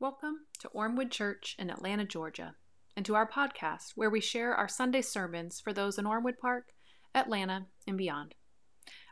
Welcome 0.00 0.46
to 0.60 0.68
Ormewood 0.68 1.10
Church 1.10 1.56
in 1.58 1.70
Atlanta, 1.70 2.04
Georgia, 2.04 2.54
and 2.96 3.04
to 3.04 3.16
our 3.16 3.28
podcast 3.28 3.94
where 3.96 4.08
we 4.08 4.20
share 4.20 4.54
our 4.54 4.68
Sunday 4.68 5.02
sermons 5.02 5.58
for 5.58 5.72
those 5.72 5.98
in 5.98 6.06
Ormewood 6.06 6.38
Park, 6.38 6.68
Atlanta, 7.16 7.66
and 7.84 7.98
beyond. 7.98 8.36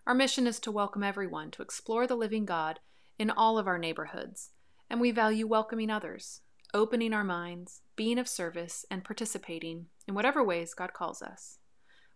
Our 0.06 0.14
mission 0.14 0.46
is 0.46 0.60
to 0.60 0.70
welcome 0.70 1.02
everyone 1.02 1.50
to 1.50 1.62
explore 1.62 2.06
the 2.06 2.14
living 2.14 2.44
God 2.44 2.78
in 3.18 3.32
all 3.32 3.58
of 3.58 3.66
our 3.66 3.78
neighborhoods, 3.78 4.50
and 4.88 5.00
we 5.00 5.10
value 5.10 5.48
welcoming 5.48 5.90
others, 5.90 6.42
opening 6.72 7.12
our 7.12 7.24
minds, 7.24 7.80
being 7.96 8.16
of 8.16 8.28
service, 8.28 8.86
and 8.88 9.02
participating 9.02 9.86
in 10.06 10.14
whatever 10.14 10.44
ways 10.44 10.72
God 10.72 10.92
calls 10.92 11.20
us. 11.20 11.58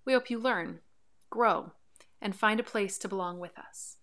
We 0.05 0.13
hope 0.13 0.31
you 0.31 0.39
learn, 0.39 0.79
grow, 1.29 1.73
and 2.23 2.37
find 2.37 2.61
a 2.61 2.63
place 2.63 2.99
to 2.99 3.09
belong 3.09 3.41
with 3.41 3.59
us. 3.59 3.97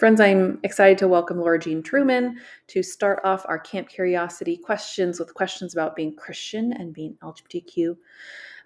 Friends, 0.00 0.18
I'm 0.18 0.58
excited 0.62 0.96
to 0.96 1.08
welcome 1.08 1.38
Laura 1.38 1.58
Jean 1.58 1.82
Truman 1.82 2.38
to 2.68 2.82
start 2.82 3.20
off 3.22 3.44
our 3.46 3.58
Camp 3.58 3.86
Curiosity 3.86 4.56
questions 4.56 5.20
with 5.20 5.34
questions 5.34 5.74
about 5.74 5.94
being 5.94 6.16
Christian 6.16 6.72
and 6.72 6.94
being 6.94 7.18
LGBTQ. 7.22 7.98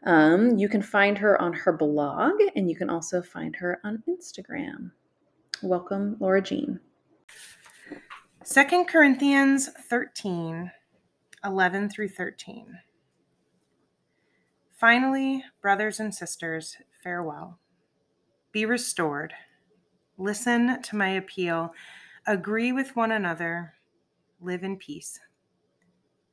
Um, 0.07 0.57
you 0.57 0.69
can 0.69 0.81
find 0.81 1.19
her 1.19 1.43
on 1.43 1.53
her 1.53 1.73
blog 1.73 2.35
and 2.55 2.71
you 2.71 2.77
can 2.77 2.89
also 2.89 3.21
find 3.21 3.57
her 3.57 3.81
on 3.83 4.05
Instagram. 4.09 4.93
Welcome, 5.61 6.19
Laura 6.21 6.41
Jean. 6.41 6.79
2 8.49 8.85
Corinthians 8.85 9.71
13 9.89 10.71
11 11.45 11.91
through 11.91 12.11
13. 12.11 12.79
Finally, 14.77 15.43
brothers 15.61 15.99
and 15.99 16.15
sisters, 16.15 16.77
farewell. 17.03 17.59
Be 18.53 18.65
restored 18.65 19.35
Listen 20.19 20.81
to 20.83 20.97
my 20.97 21.11
appeal. 21.11 21.75
Agree 22.27 22.73
with 22.73 22.95
one 22.95 23.13
another. 23.13 23.75
Live 24.41 24.63
in 24.63 24.77
peace. 24.77 25.19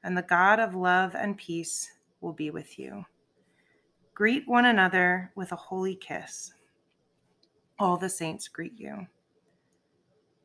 And 0.03 0.17
the 0.17 0.21
God 0.21 0.59
of 0.59 0.75
love 0.75 1.15
and 1.15 1.37
peace 1.37 1.91
will 2.21 2.33
be 2.33 2.51
with 2.51 2.77
you. 2.77 3.05
Greet 4.13 4.47
one 4.47 4.65
another 4.65 5.31
with 5.35 5.51
a 5.51 5.55
holy 5.55 5.95
kiss. 5.95 6.53
All 7.79 7.97
the 7.97 8.09
saints 8.09 8.47
greet 8.47 8.79
you. 8.79 9.07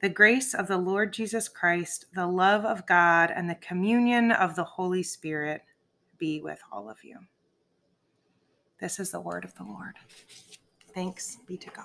The 0.00 0.08
grace 0.08 0.54
of 0.54 0.68
the 0.68 0.78
Lord 0.78 1.12
Jesus 1.12 1.48
Christ, 1.48 2.06
the 2.14 2.26
love 2.26 2.64
of 2.64 2.86
God, 2.86 3.30
and 3.34 3.48
the 3.48 3.54
communion 3.56 4.30
of 4.30 4.54
the 4.54 4.64
Holy 4.64 5.02
Spirit 5.02 5.62
be 6.18 6.40
with 6.40 6.60
all 6.70 6.88
of 6.88 7.02
you. 7.02 7.18
This 8.80 8.98
is 8.98 9.10
the 9.10 9.20
word 9.20 9.44
of 9.44 9.54
the 9.54 9.64
Lord. 9.64 9.94
Thanks 10.94 11.38
be 11.46 11.56
to 11.58 11.70
God. 11.70 11.84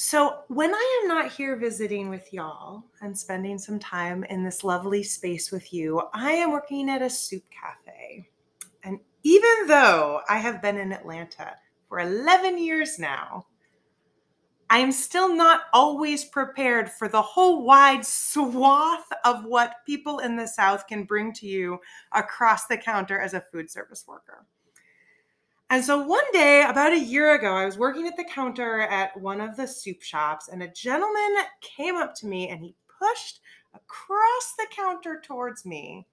So, 0.00 0.44
when 0.46 0.72
I 0.72 1.00
am 1.02 1.08
not 1.08 1.32
here 1.32 1.56
visiting 1.56 2.08
with 2.08 2.32
y'all 2.32 2.84
and 3.00 3.18
spending 3.18 3.58
some 3.58 3.80
time 3.80 4.22
in 4.22 4.44
this 4.44 4.62
lovely 4.62 5.02
space 5.02 5.50
with 5.50 5.72
you, 5.74 6.02
I 6.14 6.30
am 6.34 6.52
working 6.52 6.88
at 6.88 7.02
a 7.02 7.10
soup 7.10 7.42
cafe. 7.50 8.28
And 8.84 9.00
even 9.24 9.66
though 9.66 10.20
I 10.28 10.38
have 10.38 10.62
been 10.62 10.76
in 10.78 10.92
Atlanta 10.92 11.56
for 11.88 11.98
11 11.98 12.58
years 12.58 13.00
now, 13.00 13.46
I 14.70 14.78
am 14.78 14.92
still 14.92 15.34
not 15.34 15.62
always 15.72 16.26
prepared 16.26 16.92
for 16.92 17.08
the 17.08 17.20
whole 17.20 17.64
wide 17.64 18.06
swath 18.06 19.08
of 19.24 19.46
what 19.46 19.84
people 19.84 20.20
in 20.20 20.36
the 20.36 20.46
South 20.46 20.86
can 20.86 21.02
bring 21.02 21.32
to 21.32 21.46
you 21.48 21.80
across 22.12 22.68
the 22.68 22.76
counter 22.76 23.18
as 23.18 23.34
a 23.34 23.44
food 23.50 23.68
service 23.68 24.04
worker. 24.06 24.46
And 25.70 25.84
so 25.84 25.98
one 26.02 26.24
day, 26.32 26.64
about 26.66 26.92
a 26.92 26.98
year 26.98 27.34
ago, 27.34 27.54
I 27.54 27.66
was 27.66 27.76
working 27.76 28.06
at 28.06 28.16
the 28.16 28.24
counter 28.24 28.80
at 28.80 29.18
one 29.20 29.40
of 29.40 29.56
the 29.56 29.66
soup 29.66 30.00
shops, 30.00 30.48
and 30.48 30.62
a 30.62 30.68
gentleman 30.68 31.36
came 31.60 31.96
up 31.96 32.14
to 32.16 32.26
me 32.26 32.48
and 32.48 32.62
he 32.62 32.74
pushed 32.98 33.40
across 33.74 34.54
the 34.56 34.66
counter 34.70 35.20
towards 35.22 35.66
me 35.66 36.06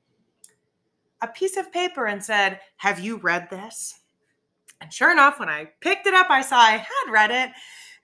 a 1.22 1.28
piece 1.28 1.56
of 1.56 1.72
paper 1.72 2.06
and 2.06 2.24
said, 2.24 2.60
Have 2.78 3.00
you 3.00 3.18
read 3.18 3.50
this? 3.50 4.02
And 4.82 4.92
sure 4.92 5.12
enough, 5.12 5.40
when 5.40 5.50
I 5.50 5.70
picked 5.80 6.06
it 6.06 6.14
up, 6.14 6.30
I 6.30 6.42
saw 6.42 6.58
I 6.58 6.72
had 6.78 7.12
read 7.12 7.32
it, 7.32 7.52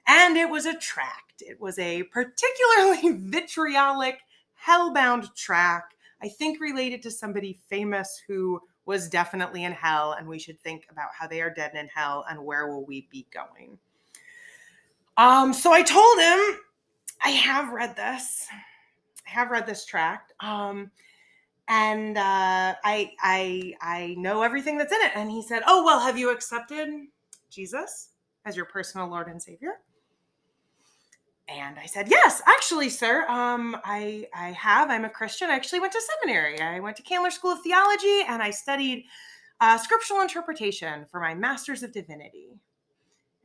and 0.08 0.38
it 0.38 0.50
was 0.50 0.66
a 0.66 0.78
tract. 0.78 1.42
It 1.42 1.60
was 1.60 1.78
a 1.80 2.04
particularly 2.04 3.18
vitriolic, 3.30 4.20
hellbound 4.66 5.36
tract, 5.36 5.96
I 6.24 6.30
think 6.30 6.62
related 6.62 7.02
to 7.04 7.12
somebody 7.12 7.60
famous 7.68 8.22
who 8.28 8.62
was 8.92 9.08
definitely 9.08 9.64
in 9.64 9.72
hell 9.72 10.12
and 10.12 10.28
we 10.28 10.38
should 10.38 10.60
think 10.60 10.86
about 10.92 11.10
how 11.18 11.26
they 11.26 11.40
are 11.42 11.50
dead 11.50 11.72
in 11.76 11.88
hell 11.88 12.26
and 12.30 12.38
where 12.46 12.68
will 12.68 12.86
we 12.86 13.08
be 13.10 13.26
going? 13.34 13.80
Um 15.16 15.54
so 15.54 15.72
i 15.72 15.82
told 15.82 16.20
him 16.20 16.60
i 17.24 17.30
have 17.30 17.72
read 17.72 17.96
this. 17.96 18.48
I 19.26 19.30
have 19.30 19.50
read 19.50 19.66
this 19.66 19.86
tract 19.86 20.34
um 20.42 20.92
and 21.70 22.18
uh 22.18 22.76
i 22.84 23.12
i 23.22 23.74
i 23.82 24.16
know 24.18 24.44
everything 24.44 24.78
that's 24.78 24.92
in 24.92 25.02
it. 25.02 25.14
And 25.16 25.32
he 25.32 25.42
said 25.42 25.64
oh 25.68 25.86
well 25.86 26.00
have 26.02 26.18
you 26.18 26.30
accepted 26.30 26.90
jesus 27.50 28.10
as 28.46 28.58
your 28.58 28.66
personal 28.66 29.08
lord 29.08 29.28
and 29.28 29.42
savior 29.42 29.80
and 31.52 31.78
I 31.78 31.86
said, 31.86 32.10
"Yes, 32.10 32.42
actually, 32.46 32.90
sir. 32.90 33.26
Um, 33.28 33.78
I 33.84 34.28
I 34.34 34.52
have. 34.52 34.90
I'm 34.90 35.06
a 35.06 35.10
Christian. 35.10 35.50
I 35.50 35.56
actually 35.56 35.80
went 35.80 35.94
to 35.94 36.02
seminary. 36.02 36.60
I 36.60 36.80
went 36.80 36.98
to 36.98 37.04
Candler 37.04 37.32
School 37.32 37.52
of 37.52 37.62
Theology, 37.62 38.22
and 38.28 38.42
I 38.42 38.52
studied 38.52 39.06
uh, 39.60 39.78
scriptural 39.78 40.22
interpretation 40.22 41.06
for 41.12 41.20
my 41.20 41.34
Master's 41.34 41.84
of 41.84 41.92
Divinity." 41.92 42.60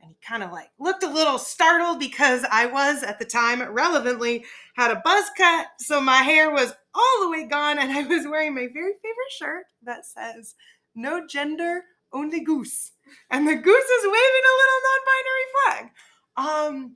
And 0.01 0.11
he 0.11 0.17
kind 0.25 0.43
of 0.43 0.51
like 0.51 0.69
looked 0.79 1.03
a 1.03 1.09
little 1.09 1.37
startled 1.37 1.99
because 1.99 2.45
I 2.49 2.67
was 2.67 3.03
at 3.03 3.19
the 3.19 3.25
time 3.25 3.61
relevantly 3.71 4.45
had 4.75 4.91
a 4.91 5.01
buzz 5.03 5.25
cut, 5.37 5.67
so 5.79 5.99
my 5.99 6.17
hair 6.17 6.51
was 6.51 6.73
all 6.93 7.21
the 7.21 7.29
way 7.29 7.45
gone, 7.45 7.79
and 7.79 7.91
I 7.91 8.03
was 8.03 8.25
wearing 8.25 8.55
my 8.55 8.67
very 8.71 8.93
favorite 8.93 9.31
shirt 9.37 9.65
that 9.83 10.05
says 10.05 10.55
"No 10.95 11.27
gender, 11.27 11.83
only 12.13 12.39
goose," 12.39 12.93
and 13.29 13.47
the 13.47 13.55
goose 13.55 13.89
is 13.89 14.03
waving 14.05 14.45
a 14.45 14.57
little 14.59 14.81
non-binary 14.87 15.45
flag. 15.53 15.91
Um, 16.37 16.93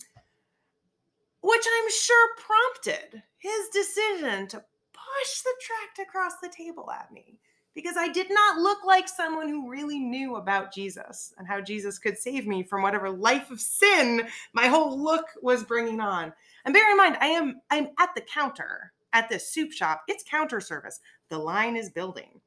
which 1.41 1.65
I'm 1.65 1.89
sure 1.91 2.29
prompted 2.37 3.23
his 3.37 3.69
decision 3.73 4.47
to 4.47 4.63
push 4.93 5.41
the 5.41 5.53
tract 5.61 6.07
across 6.07 6.33
the 6.41 6.53
table 6.55 6.89
at 6.91 7.11
me 7.11 7.39
because 7.73 7.95
I 7.97 8.09
did 8.09 8.27
not 8.29 8.59
look 8.59 8.79
like 8.85 9.07
someone 9.07 9.47
who 9.47 9.69
really 9.69 9.99
knew 9.99 10.35
about 10.35 10.73
Jesus 10.73 11.33
and 11.37 11.47
how 11.47 11.61
Jesus 11.61 11.99
could 11.99 12.17
save 12.17 12.45
me 12.45 12.63
from 12.63 12.81
whatever 12.81 13.09
life 13.09 13.49
of 13.49 13.61
sin 13.61 14.27
my 14.53 14.67
whole 14.67 15.01
look 15.01 15.25
was 15.41 15.63
bringing 15.63 15.99
on. 15.99 16.33
And 16.65 16.73
bear 16.73 16.91
in 16.91 16.97
mind, 16.97 17.17
I 17.21 17.27
am 17.27 17.61
I'm 17.69 17.89
at 17.99 18.13
the 18.15 18.21
counter 18.21 18.91
at 19.13 19.29
this 19.29 19.49
soup 19.49 19.71
shop. 19.71 20.03
It's 20.07 20.23
counter 20.29 20.59
service. 20.59 20.99
The 21.29 21.37
line 21.37 21.75
is 21.75 21.89
building. 21.89 22.41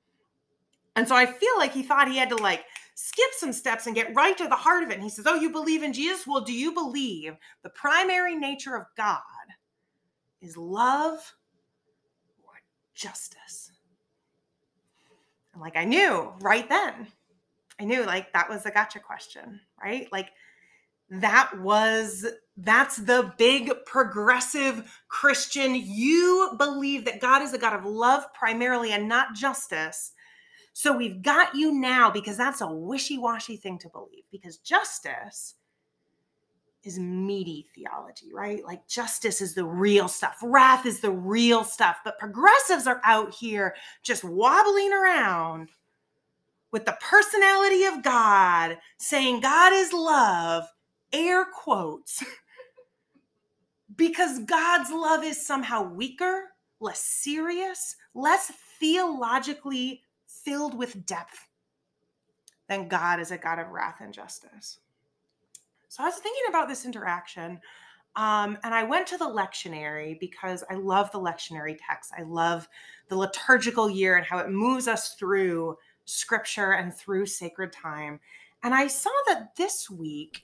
And 0.97 1.09
so 1.09 1.17
I 1.17 1.27
feel 1.27 1.57
like 1.59 1.73
he 1.73 1.83
thought 1.83 2.09
he 2.09 2.19
had 2.19 2.29
to 2.31 2.37
like 2.37 2.65
skip 2.95 3.31
some 3.37 3.53
steps 3.53 3.87
and 3.87 3.95
get 3.95 4.15
right 4.15 4.37
to 4.39 4.49
the 4.49 4.55
heart 4.55 4.83
of 4.83 4.91
it. 4.91 4.95
And 4.95 5.03
he 5.03 5.09
says, 5.09 5.27
Oh, 5.27 5.35
you 5.35 5.51
believe 5.51 5.83
in 5.83 5.93
Jesus? 5.93 6.27
Well, 6.27 6.43
do 6.43 6.53
you 6.53 6.73
believe 6.73 7.37
the 7.63 7.71
primary 7.71 8.37
nature 8.37 8.77
of 8.77 8.87
God 8.97 9.21
is 10.41 10.57
love 10.57 11.35
or 12.43 12.55
justice? 12.95 13.73
And 15.53 15.63
like 15.63 15.77
I 15.77 15.85
knew 15.85 16.33
right 16.41 16.69
then, 16.69 17.09
I 17.81 17.85
knew 17.85 18.05
like 18.05 18.33
that 18.33 18.49
was 18.49 18.63
the 18.63 18.71
gotcha 18.71 19.01
question, 19.01 19.61
right? 19.83 20.09
Like 20.13 20.31
that 21.11 21.61
was 21.61 22.27
that's 22.57 22.97
the 22.97 23.33
big 23.37 23.73
progressive 23.85 25.01
Christian. 25.09 25.75
You 25.75 26.55
believe 26.57 27.05
that 27.05 27.21
God 27.21 27.43
is 27.43 27.53
a 27.53 27.59
God 27.59 27.75
of 27.75 27.85
love 27.85 28.33
primarily 28.33 28.93
and 28.93 29.09
not 29.09 29.35
justice. 29.35 30.13
So 30.75 30.95
we've 30.95 31.23
got 31.23 31.55
you 31.55 31.73
now 31.73 32.11
because 32.11 32.37
that's 32.37 32.61
a 32.61 32.67
wishy 32.67 33.17
washy 33.17 33.57
thing 33.57 33.79
to 33.79 33.89
believe 33.89 34.25
because 34.33 34.59
justice 34.59 35.55
is 36.83 36.99
meaty 36.99 37.69
theology, 37.77 38.35
right? 38.35 38.63
Like 38.65 38.87
justice 38.89 39.41
is 39.41 39.55
the 39.55 39.65
real 39.65 40.09
stuff, 40.09 40.37
wrath 40.43 40.85
is 40.85 40.99
the 40.99 41.13
real 41.13 41.63
stuff. 41.63 41.99
But 42.05 42.19
progressives 42.19 42.89
are 42.89 43.01
out 43.05 43.33
here 43.33 43.77
just 44.03 44.25
wobbling 44.25 44.93
around 44.93 45.71
with 46.73 46.85
the 46.85 46.99
personality 47.01 47.85
of 47.85 48.03
God, 48.03 48.77
saying 48.99 49.43
God 49.43 49.73
is 49.73 49.93
love, 49.93 50.65
air 51.13 51.45
quotes, 51.45 52.23
because 53.97 54.41
God's 54.41 54.91
love 54.91 55.23
is 55.23 55.47
somehow 55.47 55.89
weaker, 55.89 56.49
less 56.81 57.01
serious, 57.01 57.95
less 58.13 58.51
theologically 58.81 60.03
filled 60.45 60.77
with 60.77 61.07
depth, 61.07 61.49
then 62.69 62.89
God 62.89 63.21
is 63.21 63.31
a 63.31 63.39
God 63.39 63.59
of 63.59 63.71
wrath 63.71 63.97
and 64.01 64.13
justice. 64.13 64.79
So 65.89 66.03
I 66.03 66.07
was 66.07 66.17
thinking 66.17 66.45
about 66.49 66.69
this 66.69 66.85
interaction. 66.85 67.61
Um, 68.17 68.59
and 68.63 68.75
I 68.75 68.85
went 68.85 69.07
to 69.09 69.19
the 69.19 69.25
lectionary 69.25 70.19
because 70.21 70.63
I 70.71 70.75
love 70.75 71.11
the 71.11 71.21
lectionary 71.21 71.77
text. 71.85 72.13
I 72.17 72.23
love 72.23 72.69
the 73.09 73.17
liturgical 73.17 73.91
year 73.91 74.17
and 74.17 74.27
how 74.27 74.39
it 74.39 74.51
moves 74.51 74.87
us 74.87 75.15
through 75.15 75.77
scripture 76.05 76.73
and 76.73 76.95
through 76.95 77.27
sacred 77.27 77.73
time. 77.73 78.21
And 78.63 78.75
I 78.75 78.87
saw 78.87 79.11
that 79.27 79.57
this 79.57 79.91
week 79.91 80.43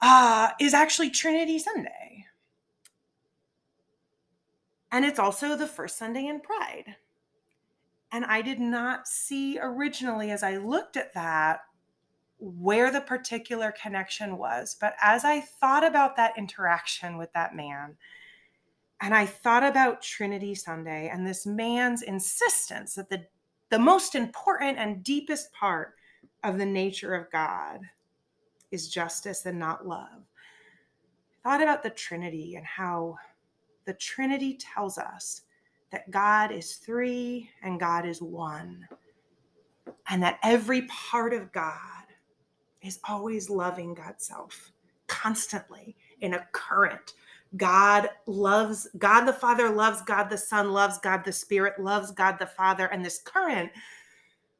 uh, 0.00 0.50
is 0.60 0.74
actually 0.74 1.10
Trinity 1.10 1.58
Sunday. 1.58 2.26
And 4.92 5.04
it's 5.04 5.18
also 5.18 5.56
the 5.56 5.66
first 5.66 5.98
Sunday 5.98 6.26
in 6.26 6.40
Pride. 6.40 6.96
And 8.12 8.24
I 8.24 8.42
did 8.42 8.58
not 8.58 9.06
see 9.06 9.58
originally 9.60 10.30
as 10.30 10.42
I 10.42 10.56
looked 10.56 10.96
at 10.96 11.14
that 11.14 11.60
where 12.38 12.90
the 12.90 13.00
particular 13.00 13.72
connection 13.72 14.38
was. 14.38 14.76
But 14.80 14.94
as 15.00 15.24
I 15.24 15.40
thought 15.40 15.86
about 15.86 16.16
that 16.16 16.36
interaction 16.38 17.18
with 17.18 17.32
that 17.34 17.54
man, 17.54 17.96
and 19.00 19.14
I 19.14 19.26
thought 19.26 19.64
about 19.64 20.02
Trinity 20.02 20.54
Sunday 20.54 21.08
and 21.08 21.26
this 21.26 21.46
man's 21.46 22.02
insistence 22.02 22.94
that 22.94 23.08
the, 23.08 23.26
the 23.70 23.78
most 23.78 24.14
important 24.14 24.78
and 24.78 25.04
deepest 25.04 25.52
part 25.52 25.94
of 26.42 26.58
the 26.58 26.66
nature 26.66 27.14
of 27.14 27.30
God 27.30 27.80
is 28.70 28.88
justice 28.88 29.46
and 29.46 29.58
not 29.58 29.86
love. 29.86 30.24
I 31.44 31.50
thought 31.50 31.62
about 31.62 31.82
the 31.82 31.90
Trinity 31.90 32.56
and 32.56 32.66
how 32.66 33.16
the 33.86 33.94
Trinity 33.94 34.58
tells 34.58 34.98
us 34.98 35.42
that 35.90 36.10
God 36.10 36.52
is 36.52 36.74
three 36.74 37.50
and 37.62 37.80
God 37.80 38.06
is 38.06 38.22
one, 38.22 38.86
and 40.08 40.22
that 40.22 40.38
every 40.42 40.82
part 40.82 41.32
of 41.32 41.52
God 41.52 41.76
is 42.82 43.00
always 43.08 43.50
loving 43.50 43.94
God's 43.94 44.26
self 44.26 44.72
constantly 45.06 45.96
in 46.20 46.34
a 46.34 46.46
current. 46.52 47.14
God 47.56 48.08
loves, 48.26 48.88
God 48.98 49.24
the 49.24 49.32
Father 49.32 49.70
loves, 49.70 50.02
God 50.02 50.30
the 50.30 50.38
Son 50.38 50.72
loves, 50.72 50.98
God 50.98 51.24
the 51.24 51.32
Spirit 51.32 51.80
loves, 51.80 52.12
God 52.12 52.38
the 52.38 52.46
Father. 52.46 52.86
And 52.86 53.04
this 53.04 53.18
current, 53.18 53.72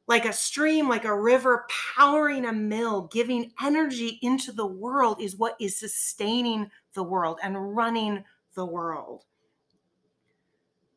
like 0.07 0.25
a 0.25 0.33
stream, 0.33 0.89
like 0.89 1.05
a 1.05 1.19
river, 1.19 1.65
powering 1.95 2.45
a 2.45 2.51
mill, 2.51 3.03
giving 3.13 3.53
energy 3.63 4.19
into 4.21 4.51
the 4.51 4.65
world, 4.65 5.21
is 5.21 5.37
what 5.37 5.55
is 5.59 5.77
sustaining 5.77 6.69
the 6.93 7.03
world 7.03 7.39
and 7.41 7.75
running 7.75 8.23
the 8.55 8.65
world. 8.65 9.23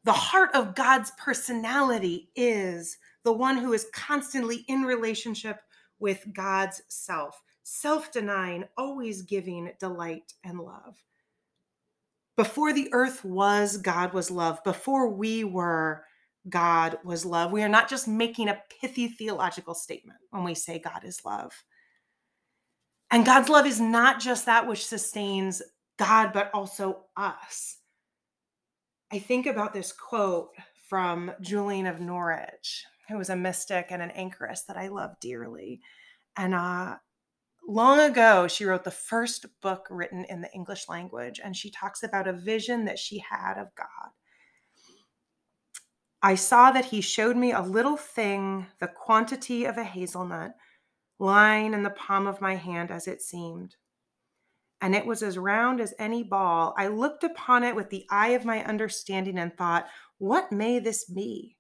The 0.04 0.12
heart 0.12 0.50
of 0.54 0.74
God's 0.74 1.12
personality 1.12 2.30
is 2.36 2.98
the 3.24 3.32
one 3.32 3.56
who 3.56 3.72
is 3.72 3.86
constantly 3.94 4.64
in 4.68 4.82
relationship 4.82 5.60
with 5.98 6.26
God's 6.34 6.82
self, 6.88 7.42
self 7.62 8.12
denying, 8.12 8.64
always 8.76 9.22
giving 9.22 9.72
delight 9.80 10.34
and 10.44 10.60
love. 10.60 10.96
Before 12.36 12.72
the 12.72 12.88
earth 12.92 13.24
was, 13.24 13.78
God 13.78 14.12
was 14.12 14.30
love. 14.30 14.62
Before 14.64 15.08
we 15.08 15.44
were, 15.44 16.04
God 16.50 16.98
was 17.04 17.24
love. 17.24 17.52
We 17.52 17.62
are 17.62 17.68
not 17.68 17.88
just 17.88 18.06
making 18.06 18.48
a 18.48 18.60
pithy 18.80 19.08
theological 19.08 19.74
statement 19.74 20.18
when 20.30 20.44
we 20.44 20.54
say 20.54 20.78
God 20.78 21.04
is 21.04 21.24
love. 21.24 21.52
And 23.10 23.24
God's 23.24 23.48
love 23.48 23.66
is 23.66 23.80
not 23.80 24.20
just 24.20 24.46
that 24.46 24.66
which 24.66 24.84
sustains 24.84 25.62
God, 25.96 26.32
but 26.32 26.50
also 26.52 27.04
us. 27.16 27.78
I 29.14 29.20
think 29.20 29.46
about 29.46 29.72
this 29.72 29.92
quote 29.92 30.50
from 30.88 31.30
Julian 31.40 31.86
of 31.86 32.00
Norwich, 32.00 32.84
who 33.08 33.16
was 33.16 33.30
a 33.30 33.36
mystic 33.36 33.86
and 33.90 34.02
an 34.02 34.10
anchoress 34.10 34.62
that 34.62 34.76
I 34.76 34.88
love 34.88 35.12
dearly. 35.20 35.80
And 36.36 36.52
uh, 36.52 36.96
long 37.68 38.00
ago, 38.00 38.48
she 38.48 38.64
wrote 38.64 38.82
the 38.82 38.90
first 38.90 39.46
book 39.62 39.86
written 39.88 40.24
in 40.24 40.40
the 40.40 40.52
English 40.52 40.88
language, 40.88 41.40
and 41.44 41.56
she 41.56 41.70
talks 41.70 42.02
about 42.02 42.26
a 42.26 42.32
vision 42.32 42.86
that 42.86 42.98
she 42.98 43.22
had 43.30 43.56
of 43.56 43.68
God. 43.76 44.10
I 46.20 46.34
saw 46.34 46.72
that 46.72 46.86
he 46.86 47.00
showed 47.00 47.36
me 47.36 47.52
a 47.52 47.62
little 47.62 47.96
thing, 47.96 48.66
the 48.80 48.88
quantity 48.88 49.64
of 49.64 49.78
a 49.78 49.84
hazelnut, 49.84 50.56
lying 51.20 51.72
in 51.72 51.84
the 51.84 51.90
palm 51.90 52.26
of 52.26 52.40
my 52.40 52.56
hand 52.56 52.90
as 52.90 53.06
it 53.06 53.22
seemed 53.22 53.76
and 54.84 54.94
it 54.94 55.06
was 55.06 55.22
as 55.22 55.38
round 55.38 55.80
as 55.80 55.94
any 55.98 56.22
ball. 56.22 56.74
I 56.76 56.88
looked 56.88 57.24
upon 57.24 57.64
it 57.64 57.74
with 57.74 57.88
the 57.88 58.04
eye 58.10 58.32
of 58.32 58.44
my 58.44 58.62
understanding 58.64 59.38
and 59.38 59.56
thought, 59.56 59.86
What 60.18 60.52
may 60.52 60.78
this 60.78 61.06
be? 61.06 61.56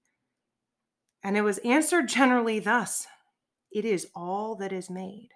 And 1.22 1.34
it 1.34 1.40
was 1.40 1.56
answered 1.64 2.06
generally 2.06 2.58
thus 2.58 3.06
It 3.72 3.86
is 3.86 4.08
all 4.14 4.56
that 4.56 4.74
is 4.74 4.90
made. 4.90 5.30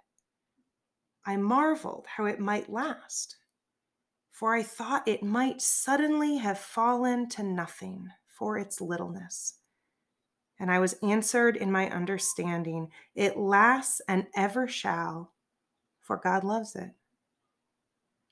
I 1.24 1.38
marveled 1.38 2.04
how 2.14 2.26
it 2.26 2.38
might 2.38 2.70
last, 2.70 3.38
for 4.32 4.54
I 4.54 4.64
thought 4.64 5.08
it 5.08 5.22
might 5.22 5.62
suddenly 5.62 6.36
have 6.36 6.58
fallen 6.58 7.26
to 7.30 7.42
nothing 7.42 8.10
for 8.26 8.58
its 8.58 8.82
littleness. 8.82 9.60
And 10.60 10.70
I 10.70 10.78
was 10.78 10.92
answered 11.02 11.56
in 11.56 11.72
my 11.72 11.88
understanding, 11.88 12.90
It 13.14 13.38
lasts 13.38 14.02
and 14.06 14.26
ever 14.36 14.68
shall, 14.68 15.32
for 16.02 16.18
God 16.18 16.44
loves 16.44 16.76
it 16.76 16.90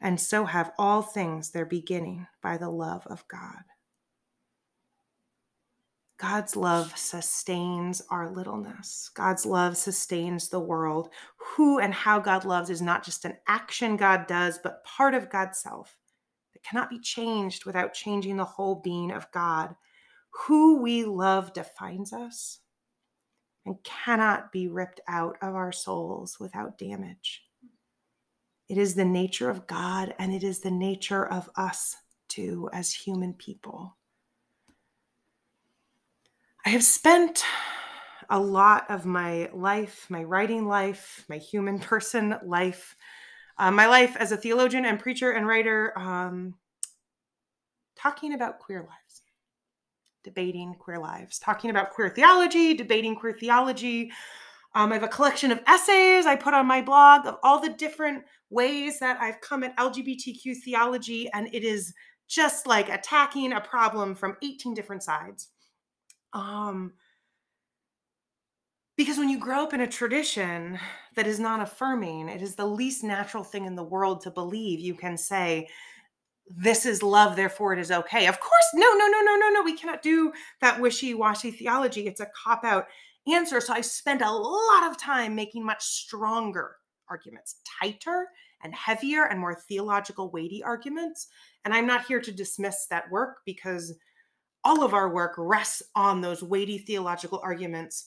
and 0.01 0.21
so 0.21 0.45
have 0.45 0.73
all 0.79 1.03
things 1.03 1.51
their 1.51 1.67
beginning 1.67 2.27
by 2.43 2.57
the 2.57 2.71
love 2.71 3.07
of 3.07 3.27
God. 3.29 3.63
God's 6.19 6.57
love 6.57 6.97
sustains 6.97 8.01
our 8.11 8.31
littleness. 8.31 9.11
God's 9.15 9.45
love 9.45 9.77
sustains 9.77 10.49
the 10.49 10.61
world. 10.61 11.11
Who 11.37 11.79
and 11.79 11.93
how 11.93 12.21
God 12.21 12.47
loves 12.47 12.71
is 12.71 12.81
not 12.81 13.05
just 13.05 13.27
an 13.27 13.37
action 13.47 13.99
God 13.99 14.27
does, 14.27 14.59
but 14.63 14.83
part 14.85 15.15
of 15.15 15.29
God's 15.29 15.59
self 15.59 15.99
that 16.55 16.63
cannot 16.63 16.89
be 16.89 16.99
changed 16.99 17.67
without 17.67 17.93
changing 17.93 18.39
the 18.39 18.45
whole 18.45 18.77
being 18.77 19.11
of 19.11 19.31
God. 19.31 19.75
Who 20.47 20.81
we 20.81 21.05
love 21.05 21.53
defines 21.53 22.15
us 22.15 22.61
and 23.67 23.77
cannot 23.85 24.53
be 24.53 24.69
ripped 24.69 25.01
out 25.09 25.37
of 25.43 25.55
our 25.55 25.73
souls 25.73 26.39
without 26.41 26.79
damage. 26.79 27.46
It 28.69 28.79
is 28.79 28.95
the 28.95 29.05
nature 29.05 29.49
of 29.49 29.67
God 29.67 30.15
and 30.19 30.33
it 30.33 30.43
is 30.43 30.61
the 30.61 30.71
nature 30.71 31.27
of 31.27 31.49
us 31.57 31.97
too 32.29 32.69
as 32.73 32.93
human 32.93 33.33
people. 33.35 33.97
I 36.65 36.71
have 36.71 36.83
spent 36.83 37.45
a 38.29 38.41
lot 38.41 38.91
of 38.91 39.07
my 39.07 39.49
life, 39.55 40.07
my 40.09 40.25
writing 40.25 40.67
life, 40.67 41.25
my 41.29 41.39
human 41.39 41.79
person 41.93 42.37
life, 42.45 42.97
uh, 43.59 43.71
my 43.71 43.87
life 43.87 44.17
as 44.19 44.33
a 44.33 44.37
theologian 44.37 44.85
and 44.85 44.99
preacher 44.99 45.31
and 45.31 45.47
writer, 45.47 45.97
um, 45.97 46.55
talking 47.97 48.35
about 48.35 48.59
queer 48.59 48.81
lives, 48.81 49.23
debating 50.25 50.75
queer 50.75 50.99
lives, 50.99 51.39
talking 51.39 51.71
about 51.71 51.93
queer 51.93 52.11
theology, 52.11 52.75
debating 52.75 53.15
queer 53.15 53.33
theology, 53.33 54.11
um, 54.77 54.93
I 54.93 54.97
have 54.97 55.03
a 55.03 55.09
collection 55.09 55.51
of 55.51 55.63
essays 55.67 56.27
I 56.27 56.37
put 56.37 56.53
on 56.53 56.67
my 56.67 56.83
blog 56.83 57.27
of 57.27 57.39
all 57.43 57.59
the 57.59 57.71
different 57.71 58.25
ways 58.51 58.99
that 59.01 59.19
I've 59.19 59.41
come 59.41 59.65
at 59.65 59.75
LGBTQ 59.79 60.59
theology, 60.63 61.31
and 61.33 61.49
it 61.55 61.65
is 61.65 61.95
just 62.29 62.67
like 62.67 62.91
attacking 62.91 63.55
a 63.55 63.61
problem 63.61 64.15
from 64.15 64.37
18 64.43 64.75
different 64.75 65.03
sides. 65.03 65.49
Um, 66.35 66.93
because 68.99 69.17
when 69.17 69.31
you 69.31 69.39
grow 69.39 69.63
up 69.63 69.73
in 69.73 69.81
a 69.81 69.87
tradition 69.87 70.79
that 71.15 71.27
is 71.27 71.41
not 71.41 71.63
affirming, 71.63 72.29
it 72.29 72.43
is 72.43 72.55
the 72.55 72.67
least 72.67 73.03
natural 73.03 73.45
thing 73.45 73.65
in 73.65 73.77
the 73.77 73.83
world 73.83 74.21
to 74.23 74.31
believe. 74.31 74.79
You 74.79 74.95
can 74.95 75.17
say, 75.17 75.69
this 76.49 76.85
is 76.85 77.03
love, 77.03 77.35
therefore 77.35 77.73
it 77.73 77.79
is 77.79 77.91
okay. 77.91 78.27
Of 78.27 78.41
course, 78.41 78.67
no, 78.75 78.93
no, 78.93 79.07
no, 79.07 79.21
no, 79.23 79.37
no, 79.37 79.49
no. 79.49 79.63
We 79.63 79.77
cannot 79.77 80.03
do 80.03 80.33
that 80.61 80.79
wishy 80.79 81.15
washy 81.15 81.51
theology. 81.51 82.07
It's 82.07 82.21
a 82.21 82.29
cop 82.45 82.63
out 82.63 82.87
answer. 83.33 83.61
So 83.61 83.73
I 83.73 83.81
spent 83.81 84.23
a 84.23 84.31
lot 84.31 84.91
of 84.91 84.99
time 84.99 85.35
making 85.35 85.65
much 85.65 85.85
stronger 85.85 86.77
arguments, 87.09 87.57
tighter 87.81 88.29
and 88.63 88.75
heavier 88.75 89.25
and 89.27 89.39
more 89.39 89.55
theological, 89.55 90.31
weighty 90.31 90.63
arguments. 90.63 91.29
And 91.65 91.75
I'm 91.75 91.87
not 91.87 92.07
here 92.07 92.21
to 92.21 92.33
dismiss 92.33 92.87
that 92.91 93.11
work 93.11 93.39
because 93.45 93.95
all 94.65 94.83
of 94.83 94.95
our 94.95 95.13
work 95.13 95.35
rests 95.39 95.83
on 95.95 96.21
those 96.21 96.43
weighty 96.43 96.79
theological 96.79 97.41
arguments 97.43 98.07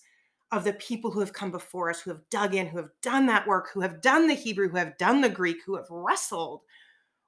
of 0.52 0.64
the 0.64 0.74
people 0.74 1.12
who 1.12 1.20
have 1.20 1.32
come 1.32 1.52
before 1.52 1.90
us, 1.90 2.02
who 2.02 2.10
have 2.10 2.28
dug 2.30 2.56
in, 2.56 2.68
who 2.68 2.78
have 2.78 2.90
done 3.02 3.28
that 3.28 3.48
work, 3.48 3.70
who 3.72 3.82
have 3.82 4.02
done 4.02 4.28
the 4.28 4.34
Hebrew, 4.34 4.68
who 4.68 4.78
have 4.78 4.98
done 4.98 5.22
the 5.22 5.30
Greek, 5.30 5.58
who 5.66 5.76
have 5.76 5.86
wrestled 5.90 6.62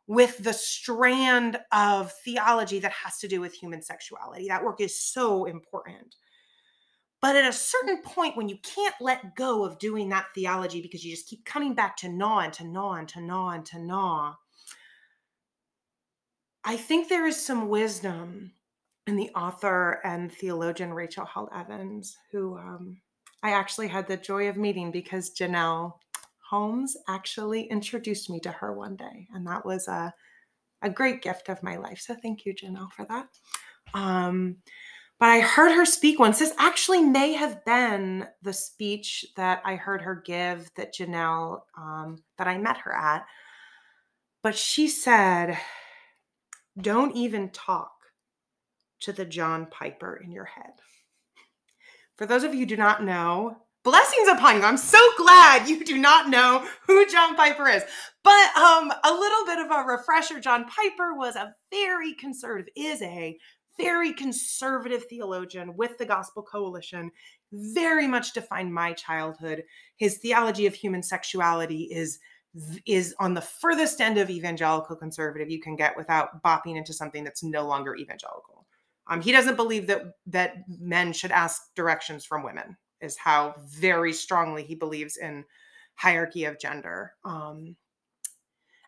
with 0.07 0.39
the 0.39 0.53
strand 0.53 1.57
of 1.71 2.11
theology 2.25 2.79
that 2.79 2.91
has 2.91 3.19
to 3.19 3.27
do 3.27 3.39
with 3.39 3.53
human 3.53 3.81
sexuality. 3.81 4.47
That 4.47 4.63
work 4.63 4.81
is 4.81 4.99
so 4.99 5.45
important. 5.45 6.15
But 7.21 7.35
at 7.35 7.47
a 7.47 7.53
certain 7.53 8.01
point, 8.01 8.35
when 8.35 8.49
you 8.49 8.57
can't 8.63 8.95
let 8.99 9.35
go 9.35 9.63
of 9.63 9.77
doing 9.77 10.09
that 10.09 10.27
theology 10.33 10.81
because 10.81 11.05
you 11.05 11.11
just 11.11 11.27
keep 11.27 11.45
coming 11.45 11.75
back 11.75 11.95
to 11.97 12.09
gnaw 12.09 12.39
and 12.39 12.53
to 12.53 12.65
gnaw 12.65 12.93
and 12.93 13.07
to 13.09 13.21
gnaw 13.21 13.49
and 13.49 13.65
to 13.67 13.79
gnaw, 13.79 14.33
I 16.63 16.77
think 16.77 17.07
there 17.07 17.27
is 17.27 17.43
some 17.43 17.69
wisdom 17.69 18.53
in 19.07 19.15
the 19.15 19.29
author 19.35 19.99
and 20.03 20.31
theologian 20.31 20.93
Rachel 20.93 21.25
Held 21.25 21.49
Evans, 21.55 22.17
who 22.31 22.57
um, 22.57 22.97
I 23.43 23.51
actually 23.51 23.87
had 23.87 24.07
the 24.07 24.17
joy 24.17 24.47
of 24.49 24.57
meeting 24.57 24.91
because 24.91 25.31
Jenelle 25.31 25.93
Holmes 26.49 26.97
actually 27.07 27.63
introduced 27.63 28.29
me 28.29 28.39
to 28.41 28.51
her 28.51 28.73
one 28.73 28.95
day. 28.95 29.27
And 29.33 29.45
that 29.47 29.65
was 29.65 29.87
a, 29.87 30.13
a 30.81 30.89
great 30.89 31.21
gift 31.21 31.49
of 31.49 31.63
my 31.63 31.77
life. 31.77 31.99
So 31.99 32.15
thank 32.15 32.45
you, 32.45 32.53
Jenelle, 32.53 32.91
for 32.91 33.05
that. 33.05 33.27
Um, 33.93 34.57
but 35.21 35.29
I 35.29 35.39
heard 35.39 35.71
her 35.73 35.85
speak 35.85 36.17
once. 36.17 36.39
This 36.39 36.51
actually 36.57 36.99
may 36.99 37.33
have 37.33 37.63
been 37.63 38.25
the 38.41 38.53
speech 38.53 39.23
that 39.37 39.61
I 39.63 39.75
heard 39.75 40.01
her 40.01 40.15
give 40.15 40.67
that 40.73 40.95
Jenelle, 40.95 41.61
um, 41.77 42.23
that 42.39 42.47
I 42.47 42.57
met 42.57 42.79
her 42.79 42.91
at. 42.91 43.27
But 44.41 44.55
she 44.55 44.87
said, 44.87 45.59
Don't 46.75 47.15
even 47.15 47.49
talk 47.51 47.91
to 49.01 49.13
the 49.13 49.23
John 49.23 49.67
Piper 49.67 50.19
in 50.23 50.31
your 50.31 50.45
head. 50.45 50.73
For 52.17 52.25
those 52.25 52.43
of 52.43 52.55
you 52.55 52.61
who 52.61 52.65
do 52.65 52.77
not 52.77 53.03
know, 53.03 53.57
blessings 53.83 54.27
upon 54.27 54.55
you. 54.55 54.63
I'm 54.63 54.75
so 54.75 54.99
glad 55.19 55.69
you 55.69 55.85
do 55.85 55.99
not 55.99 56.29
know 56.29 56.67
who 56.87 57.05
John 57.05 57.35
Piper 57.35 57.67
is. 57.67 57.83
But 58.23 58.55
um, 58.57 58.91
a 59.03 59.13
little 59.13 59.45
bit 59.45 59.59
of 59.59 59.69
a 59.69 59.83
refresher 59.83 60.39
John 60.39 60.65
Piper 60.65 61.13
was 61.13 61.35
a 61.35 61.53
very 61.69 62.15
conservative, 62.15 62.73
is 62.75 63.03
a 63.03 63.37
very 63.81 64.13
conservative 64.13 65.05
theologian 65.05 65.75
with 65.75 65.97
the 65.97 66.05
Gospel 66.05 66.43
Coalition, 66.43 67.11
very 67.51 68.07
much 68.07 68.33
defined 68.33 68.73
my 68.73 68.93
childhood. 68.93 69.63
His 69.97 70.17
theology 70.17 70.65
of 70.65 70.75
human 70.75 71.03
sexuality 71.03 71.83
is 71.91 72.19
is 72.85 73.15
on 73.17 73.33
the 73.33 73.41
furthest 73.41 74.01
end 74.01 74.17
of 74.17 74.29
evangelical 74.29 74.97
conservative 74.97 75.49
you 75.49 75.61
can 75.61 75.77
get 75.77 75.95
without 75.95 76.43
bopping 76.43 76.75
into 76.75 76.91
something 76.91 77.23
that's 77.23 77.43
no 77.43 77.65
longer 77.65 77.95
evangelical. 77.95 78.65
Um, 79.07 79.21
he 79.21 79.31
doesn't 79.31 79.55
believe 79.55 79.87
that 79.87 80.01
that 80.27 80.55
men 80.67 81.13
should 81.13 81.31
ask 81.31 81.61
directions 81.75 82.25
from 82.25 82.43
women. 82.43 82.77
Is 82.99 83.17
how 83.17 83.55
very 83.67 84.13
strongly 84.13 84.63
he 84.63 84.75
believes 84.75 85.17
in 85.17 85.43
hierarchy 85.95 86.45
of 86.45 86.59
gender. 86.59 87.13
Um, 87.23 87.75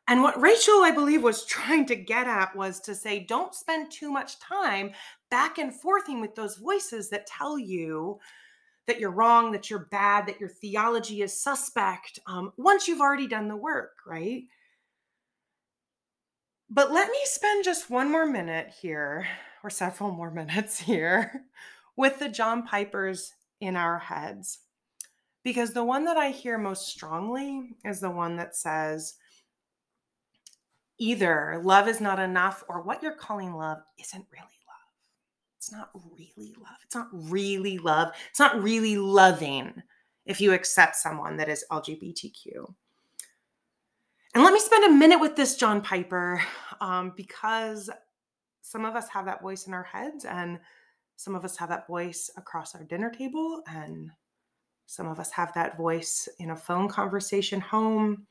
and 0.08 0.22
what 0.22 0.40
Rachel, 0.40 0.84
I 0.84 0.92
believe, 0.92 1.24
was 1.24 1.46
trying 1.46 1.86
to 1.86 1.96
get 1.96 2.28
at 2.28 2.56
was 2.56 2.80
to 2.82 2.96
say, 2.96 3.20
don't 3.20 3.56
spend 3.56 3.92
too 3.92 4.12
much 4.12 4.40
time 4.40 4.92
back 5.32 5.58
and 5.58 5.74
forthing 5.74 6.20
with 6.20 6.36
those 6.36 6.58
voices 6.58 7.10
that 7.10 7.26
tell 7.26 7.58
you 7.58 8.20
that 8.86 9.00
you're 9.00 9.12
wrong, 9.12 9.54
that 9.54 9.70
you're 9.70 9.88
bad, 9.92 10.28
that 10.28 10.42
your 10.42 10.50
theology 10.50 11.22
is 11.22 11.40
suspect 11.40 12.20
um, 12.28 12.52
once 12.58 12.88
you've 12.88 13.00
already 13.00 13.28
done 13.28 13.48
the 13.48 13.56
work, 13.56 13.96
right? 14.06 14.44
But 16.70 16.92
let 16.92 17.10
me 17.10 17.20
spend 17.24 17.64
just 17.64 17.90
one 17.90 18.12
more 18.12 18.26
minute 18.26 18.74
here, 18.82 19.26
or 19.64 19.70
several 19.70 20.12
more 20.12 20.32
minutes 20.32 20.80
here, 20.80 21.46
with 21.96 22.20
the 22.20 22.28
John 22.28 22.64
Pipers 22.64 23.32
in 23.62 23.78
our 23.78 24.00
heads. 24.00 24.60
Because 25.44 25.72
the 25.72 25.84
one 25.84 26.06
that 26.06 26.18
I 26.18 26.30
hear 26.30 26.58
most 26.58 26.88
strongly 26.88 27.76
is 27.86 28.00
the 28.00 28.12
one 28.12 28.36
that 28.38 28.56
says, 28.56 29.16
either 31.00 31.62
love 31.64 31.88
is 31.88 32.00
not 32.00 32.20
enough 32.20 32.64
or 32.68 32.82
what 32.82 33.02
you're 33.02 33.16
calling 33.16 33.56
love 33.56 33.80
isn't 34.00 34.26
really 34.32 34.44
love. 34.68 34.74
It's 35.58 35.72
not 35.72 35.90
really 35.94 36.56
love. 36.60 36.78
It's 36.84 36.96
not 36.96 37.08
really 37.12 37.78
love. 37.78 38.12
It's 38.30 38.40
not 38.40 38.62
really 38.62 38.98
loving 38.98 39.74
if 40.26 40.40
you 40.40 40.54
accept 40.54 40.96
someone 40.96 41.38
that 41.38 41.50
is 41.50 41.66
LGBTQ. 41.72 42.74
And 44.36 44.44
let 44.44 44.54
me 44.54 44.60
spend 44.60 44.86
a 44.86 44.94
minute 44.94 45.20
with 45.20 45.36
this 45.36 45.56
John 45.56 45.82
Piper 45.82 46.42
um, 46.82 47.14
because 47.16 47.90
some 48.62 48.86
of 48.86 48.96
us 48.96 49.08
have 49.10 49.26
that 49.26 49.42
voice 49.42 49.68
in 49.68 49.74
our 49.74 49.84
heads, 49.84 50.26
and 50.26 50.60
some 51.18 51.36
of 51.36 51.46
us 51.46 51.56
have 51.58 51.70
that 51.70 51.86
voice 51.86 52.32
across 52.36 52.74
our 52.74 52.84
dinner 52.84 53.12
table, 53.12 53.62
and 53.68 54.10
some 54.88 55.08
of 55.08 55.20
us 55.20 55.30
have 55.32 55.54
that 55.54 55.78
voice 55.78 56.28
in 56.40 56.50
a 56.50 56.56
phone 56.56 56.88
conversation 56.88 57.62
home 57.62 58.26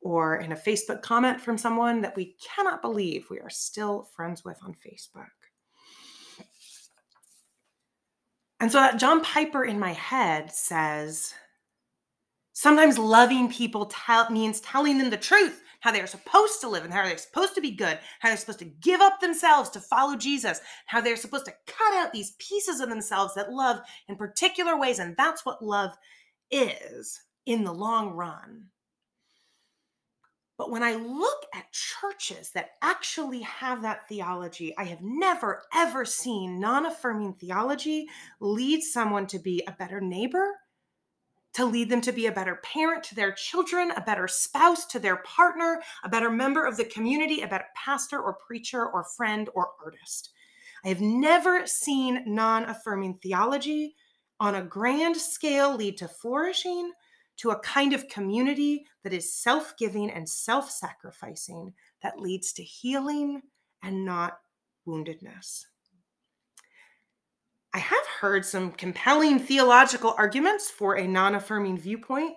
or 0.00 0.36
in 0.36 0.52
a 0.52 0.56
Facebook 0.56 1.02
comment 1.02 1.40
from 1.40 1.58
someone 1.58 2.00
that 2.00 2.16
we 2.16 2.36
cannot 2.42 2.82
believe 2.82 3.28
we 3.28 3.40
are 3.40 3.50
still 3.50 4.08
friends 4.14 4.44
with 4.44 4.58
on 4.62 4.74
Facebook. 4.74 5.26
And 8.60 8.70
so 8.70 8.78
that 8.78 8.98
John 8.98 9.22
Piper 9.22 9.64
in 9.64 9.78
my 9.78 9.92
head 9.92 10.52
says, 10.52 11.32
sometimes 12.52 12.98
loving 12.98 13.50
people 13.50 13.86
tell, 13.86 14.30
means 14.30 14.60
telling 14.60 14.98
them 14.98 15.08
the 15.08 15.16
truth, 15.16 15.62
how 15.80 15.90
they 15.90 16.00
are 16.02 16.06
supposed 16.06 16.60
to 16.60 16.68
live 16.68 16.84
and 16.84 16.92
how 16.92 17.04
they're 17.04 17.16
supposed 17.16 17.54
to 17.54 17.62
be 17.62 17.70
good, 17.70 17.98
how 18.18 18.28
they're 18.28 18.36
supposed 18.36 18.58
to 18.58 18.66
give 18.82 19.00
up 19.00 19.18
themselves 19.18 19.70
to 19.70 19.80
follow 19.80 20.14
Jesus, 20.14 20.60
how 20.84 21.00
they're 21.00 21.16
supposed 21.16 21.46
to 21.46 21.54
cut 21.66 21.94
out 21.94 22.12
these 22.12 22.34
pieces 22.38 22.80
of 22.80 22.90
themselves 22.90 23.34
that 23.34 23.50
love 23.50 23.80
in 24.08 24.16
particular 24.16 24.78
ways. 24.78 24.98
And 24.98 25.16
that's 25.16 25.46
what 25.46 25.64
love 25.64 25.96
is 26.50 27.18
in 27.46 27.64
the 27.64 27.72
long 27.72 28.10
run. 28.10 28.64
But 30.60 30.70
when 30.70 30.82
I 30.82 30.92
look 30.92 31.46
at 31.54 31.72
churches 31.72 32.50
that 32.50 32.72
actually 32.82 33.40
have 33.40 33.80
that 33.80 34.06
theology, 34.10 34.76
I 34.76 34.84
have 34.84 35.00
never, 35.00 35.62
ever 35.74 36.04
seen 36.04 36.60
non 36.60 36.84
affirming 36.84 37.32
theology 37.32 38.08
lead 38.40 38.82
someone 38.82 39.26
to 39.28 39.38
be 39.38 39.62
a 39.66 39.72
better 39.72 40.02
neighbor, 40.02 40.56
to 41.54 41.64
lead 41.64 41.88
them 41.88 42.02
to 42.02 42.12
be 42.12 42.26
a 42.26 42.32
better 42.32 42.56
parent 42.56 43.04
to 43.04 43.14
their 43.14 43.32
children, 43.32 43.90
a 43.92 44.02
better 44.02 44.28
spouse 44.28 44.84
to 44.88 44.98
their 44.98 45.16
partner, 45.16 45.80
a 46.04 46.10
better 46.10 46.28
member 46.30 46.66
of 46.66 46.76
the 46.76 46.84
community, 46.84 47.40
a 47.40 47.48
better 47.48 47.68
pastor 47.74 48.20
or 48.20 48.34
preacher 48.34 48.86
or 48.86 49.04
friend 49.16 49.48
or 49.54 49.70
artist. 49.82 50.28
I 50.84 50.88
have 50.88 51.00
never 51.00 51.66
seen 51.66 52.22
non 52.26 52.64
affirming 52.64 53.14
theology 53.22 53.96
on 54.38 54.56
a 54.56 54.62
grand 54.62 55.16
scale 55.16 55.74
lead 55.74 55.96
to 55.96 56.08
flourishing 56.08 56.92
to 57.40 57.50
a 57.50 57.60
kind 57.60 57.94
of 57.94 58.08
community 58.08 58.84
that 59.02 59.14
is 59.14 59.34
self 59.34 59.74
giving 59.78 60.10
and 60.10 60.28
self 60.28 60.70
sacrificing 60.70 61.72
that 62.02 62.20
leads 62.20 62.52
to 62.52 62.62
healing 62.62 63.40
and 63.82 64.04
not 64.04 64.38
woundedness. 64.86 65.64
I 67.72 67.78
have 67.78 68.06
heard 68.20 68.44
some 68.44 68.72
compelling 68.72 69.38
theological 69.38 70.14
arguments 70.18 70.70
for 70.70 70.96
a 70.96 71.06
non 71.06 71.34
affirming 71.34 71.78
viewpoint 71.78 72.34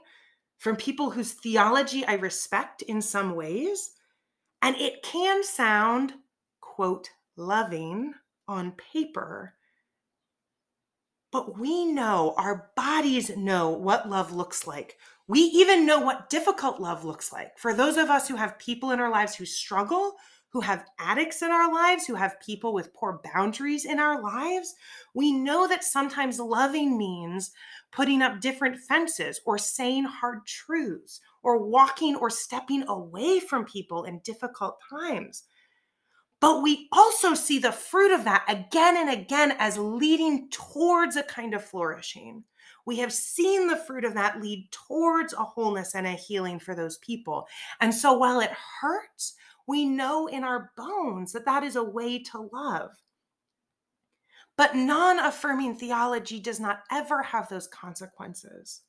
from 0.58 0.76
people 0.78 1.10
whose 1.10 1.34
theology 1.34 2.06
I 2.06 2.14
respect 2.14 2.82
in 2.84 3.02
some 3.02 3.36
ways. 3.36 3.92
And 4.62 4.78
it 4.78 5.04
can 5.04 5.44
sound, 5.44 6.14
quote, 6.62 7.10
loving 7.36 8.14
on 8.48 8.72
paper, 8.94 9.56
but 11.34 11.58
we 11.58 11.84
know, 11.84 12.36
our 12.38 12.70
bodies 12.76 13.36
know 13.36 13.70
what 13.70 14.08
love 14.08 14.32
looks 14.32 14.68
like. 14.68 14.98
We 15.28 15.40
even 15.40 15.86
know 15.86 16.00
what 16.00 16.30
difficult 16.30 16.80
love 16.80 17.04
looks 17.04 17.34
like. 17.34 17.58
For 17.58 17.74
those 17.74 17.98
of 17.98 18.10
us 18.10 18.28
who 18.28 18.36
have 18.36 18.60
people 18.60 18.92
in 18.92 19.00
our 19.00 19.10
lives 19.10 19.34
who 19.36 19.46
struggle, 19.46 20.14
who 20.50 20.62
have 20.62 20.86
addicts 21.00 21.42
in 21.42 21.50
our 21.50 21.74
lives, 21.74 22.06
who 22.06 22.14
have 22.14 22.40
people 22.40 22.72
with 22.72 22.94
poor 22.94 23.20
boundaries 23.34 23.86
in 23.86 24.00
our 24.00 24.22
lives, 24.22 24.76
we 25.16 25.34
know 25.34 25.68
that 25.68 25.84
sometimes 25.84 26.38
loving 26.40 27.00
means 27.00 27.52
putting 27.92 28.22
up 28.22 28.40
different 28.40 28.78
fences 28.78 29.42
or 29.48 29.58
saying 29.58 30.04
hard 30.04 30.46
truths 30.46 31.20
or 31.42 31.58
walking 31.58 32.16
or 32.16 32.30
stepping 32.30 32.88
away 32.88 33.40
from 33.40 33.66
people 33.66 34.04
in 34.04 34.20
difficult 34.20 34.78
times. 34.88 35.46
But 36.44 36.62
we 36.62 36.90
also 36.92 37.36
see 37.36 37.58
the 37.58 37.72
fruit 37.72 38.14
of 38.14 38.26
that 38.26 38.44
again 38.50 38.98
and 38.98 39.10
again 39.10 39.56
as 39.60 39.78
leading 39.78 40.50
towards 40.50 41.16
a 41.16 41.24
kind 41.24 41.54
of 41.54 41.64
flourishing. 41.64 42.44
We 42.86 42.98
have 42.98 43.14
seen 43.14 43.66
the 43.66 43.78
fruit 43.78 44.04
of 44.04 44.14
that 44.16 44.42
lead 44.42 44.68
towards 44.70 45.32
a 45.32 45.38
wholeness 45.38 45.96
and 45.96 46.06
a 46.06 46.12
healing 46.12 46.60
for 46.60 46.76
those 46.76 46.98
people. 46.98 47.48
And 47.80 47.94
so 47.94 48.12
while 48.12 48.42
it 48.42 48.52
hurts, 48.82 49.36
we 49.68 49.86
know 49.86 50.28
in 50.28 50.44
our 50.44 50.74
bones 50.76 51.32
that 51.32 51.46
that 51.46 51.64
is 51.64 51.78
a 51.78 51.84
way 51.84 52.20
to 52.24 52.50
love. 52.52 52.92
But 54.58 54.76
non 54.76 55.20
affirming 55.20 55.76
theology 55.76 56.42
does 56.42 56.60
not 56.60 56.84
ever 56.92 57.24
have 57.24 57.48
those 57.48 57.68
consequences. 57.68 58.82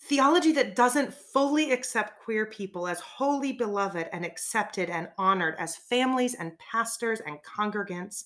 Theology 0.00 0.52
that 0.52 0.76
doesn't 0.76 1.12
fully 1.12 1.72
accept 1.72 2.20
queer 2.22 2.46
people 2.46 2.86
as 2.86 3.00
wholly 3.00 3.52
beloved 3.52 4.08
and 4.12 4.24
accepted 4.24 4.88
and 4.90 5.08
honored 5.18 5.56
as 5.58 5.76
families 5.76 6.34
and 6.34 6.56
pastors 6.58 7.20
and 7.20 7.38
congregants. 7.42 8.24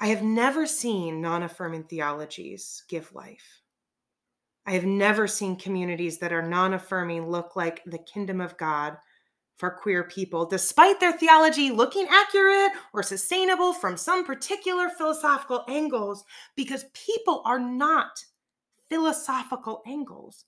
I 0.00 0.06
have 0.06 0.22
never 0.22 0.66
seen 0.66 1.20
non 1.20 1.42
affirming 1.42 1.84
theologies 1.84 2.84
give 2.88 3.12
life. 3.12 3.62
I 4.66 4.72
have 4.72 4.84
never 4.84 5.26
seen 5.26 5.56
communities 5.56 6.18
that 6.18 6.32
are 6.32 6.42
non 6.42 6.74
affirming 6.74 7.28
look 7.28 7.56
like 7.56 7.82
the 7.84 7.98
kingdom 7.98 8.40
of 8.40 8.56
God 8.56 8.96
for 9.56 9.70
queer 9.70 10.04
people, 10.04 10.46
despite 10.46 11.00
their 11.00 11.12
theology 11.12 11.70
looking 11.70 12.06
accurate 12.08 12.72
or 12.92 13.02
sustainable 13.02 13.72
from 13.72 13.96
some 13.96 14.24
particular 14.24 14.88
philosophical 14.88 15.64
angles, 15.68 16.24
because 16.56 16.86
people 16.94 17.42
are 17.44 17.60
not 17.60 18.24
philosophical 18.92 19.82
angles. 19.86 20.44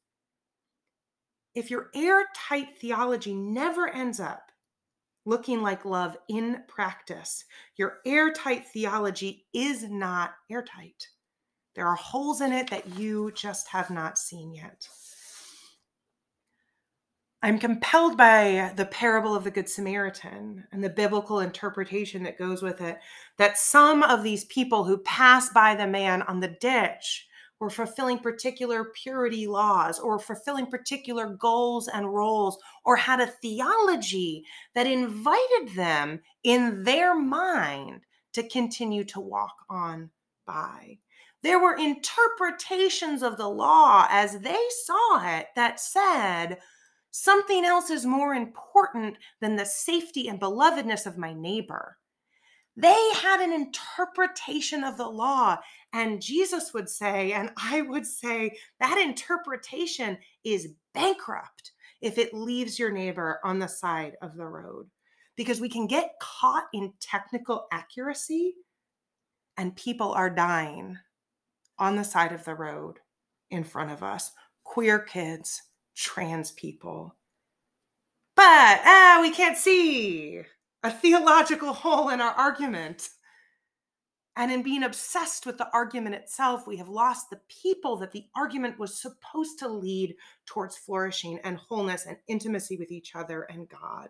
If 1.54 1.70
your 1.70 1.88
airtight 1.94 2.76
theology 2.78 3.32
never 3.32 3.88
ends 3.88 4.20
up 4.20 4.52
looking 5.24 5.62
like 5.62 5.86
love 5.86 6.14
in 6.28 6.62
practice, 6.68 7.46
your 7.76 8.00
airtight 8.04 8.68
theology 8.68 9.46
is 9.54 9.84
not 9.84 10.34
airtight. 10.50 11.08
There 11.74 11.86
are 11.86 11.94
holes 11.94 12.42
in 12.42 12.52
it 12.52 12.68
that 12.68 12.98
you 12.98 13.32
just 13.34 13.68
have 13.68 13.88
not 13.88 14.18
seen 14.18 14.52
yet. 14.52 14.86
I'm 17.42 17.58
compelled 17.58 18.18
by 18.18 18.74
the 18.76 18.86
parable 18.86 19.34
of 19.34 19.44
the 19.44 19.50
Good 19.50 19.70
Samaritan 19.70 20.64
and 20.70 20.84
the 20.84 20.90
biblical 20.90 21.40
interpretation 21.40 22.22
that 22.24 22.38
goes 22.38 22.62
with 22.62 22.82
it 22.82 22.98
that 23.38 23.56
some 23.56 24.02
of 24.02 24.22
these 24.22 24.44
people 24.44 24.84
who 24.84 24.98
pass 24.98 25.48
by 25.48 25.74
the 25.74 25.86
man 25.86 26.20
on 26.22 26.40
the 26.40 26.56
ditch 26.60 27.26
or 27.61 27.70
fulfilling 27.70 28.18
particular 28.18 28.84
purity 29.02 29.46
laws 29.46 29.99
or 29.99 30.18
fulfilling 30.18 30.66
particular 30.66 31.28
goals 31.28 31.88
and 31.88 32.12
roles 32.12 32.58
or 32.84 32.96
had 32.96 33.20
a 33.20 33.26
theology 33.26 34.44
that 34.75 34.87
invited 34.87 35.75
them 35.75 36.20
in 36.42 36.82
their 36.82 37.14
mind 37.14 38.00
to 38.32 38.49
continue 38.49 39.04
to 39.04 39.20
walk 39.20 39.54
on 39.70 40.11
by. 40.46 40.99
There 41.42 41.58
were 41.58 41.76
interpretations 41.76 43.23
of 43.23 43.37
the 43.37 43.49
law 43.49 44.06
as 44.11 44.40
they 44.40 44.64
saw 44.84 45.37
it 45.37 45.49
that 45.56 45.78
said, 45.78 46.58
something 47.11 47.64
else 47.64 47.90
is 47.90 48.04
more 48.04 48.34
important 48.34 49.16
than 49.40 49.56
the 49.56 49.66
safety 49.66 50.26
and 50.28 50.40
belovedness 50.40 51.06
of 51.06 51.18
my 51.18 51.32
neighbor. 51.32 51.99
They 52.76 53.10
had 53.14 53.40
an 53.40 53.52
interpretation 53.52 54.82
of 54.82 54.96
the 54.96 55.08
law. 55.08 55.58
And 55.92 56.20
Jesus 56.20 56.74
would 56.74 56.88
say, 56.88 57.32
and 57.32 57.50
I 57.56 57.82
would 57.82 58.06
say, 58.06 58.56
that 58.80 58.98
interpretation 58.98 60.18
is 60.42 60.74
bankrupt 60.92 61.72
if 62.00 62.18
it 62.18 62.34
leaves 62.34 62.78
your 62.78 62.90
neighbor 62.90 63.40
on 63.44 63.58
the 63.58 63.68
side 63.68 64.16
of 64.22 64.36
the 64.36 64.46
road. 64.46 64.88
Because 65.36 65.60
we 65.60 65.68
can 65.68 65.86
get 65.86 66.14
caught 66.20 66.66
in 66.72 66.92
technical 67.00 67.66
accuracy 67.72 68.54
and 69.56 69.76
people 69.76 70.12
are 70.12 70.30
dying 70.30 70.98
on 71.78 71.96
the 71.96 72.04
side 72.04 72.32
of 72.32 72.44
the 72.44 72.54
road 72.54 72.98
in 73.50 73.64
front 73.64 73.90
of 73.90 74.02
us 74.02 74.32
queer 74.64 74.98
kids, 74.98 75.62
trans 75.94 76.50
people. 76.52 77.14
But, 78.34 78.80
ah, 78.84 79.18
we 79.22 79.30
can't 79.30 79.56
see 79.56 80.42
a 80.84 80.90
theological 80.90 81.72
hole 81.72 82.10
in 82.10 82.20
our 82.20 82.32
argument. 82.32 83.08
And 84.36 84.50
in 84.50 84.62
being 84.62 84.82
obsessed 84.82 85.46
with 85.46 85.58
the 85.58 85.68
argument 85.72 86.16
itself, 86.16 86.66
we 86.66 86.76
have 86.76 86.88
lost 86.88 87.30
the 87.30 87.40
people 87.48 87.96
that 87.98 88.10
the 88.10 88.24
argument 88.36 88.80
was 88.80 89.00
supposed 89.00 89.60
to 89.60 89.68
lead 89.68 90.16
towards 90.44 90.76
flourishing 90.76 91.38
and 91.44 91.56
wholeness 91.56 92.04
and 92.04 92.16
intimacy 92.26 92.76
with 92.76 92.90
each 92.90 93.14
other 93.14 93.42
and 93.42 93.68
God. 93.68 94.08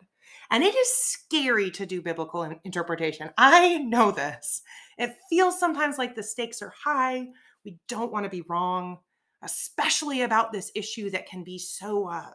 And 0.50 0.64
it 0.64 0.74
is 0.74 0.88
scary 0.88 1.70
to 1.72 1.84
do 1.84 2.00
biblical 2.00 2.42
interpretation. 2.64 3.30
I 3.36 3.78
know 3.78 4.10
this. 4.10 4.62
It 4.96 5.14
feels 5.28 5.60
sometimes 5.60 5.98
like 5.98 6.14
the 6.14 6.22
stakes 6.22 6.62
are 6.62 6.72
high. 6.82 7.26
We 7.64 7.78
don't 7.86 8.10
want 8.10 8.24
to 8.24 8.30
be 8.30 8.44
wrong, 8.48 8.98
especially 9.42 10.22
about 10.22 10.52
this 10.52 10.72
issue 10.74 11.10
that 11.10 11.28
can 11.28 11.44
be 11.44 11.58
so 11.58 12.08
uh, 12.08 12.30